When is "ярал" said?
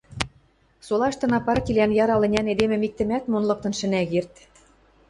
2.03-2.21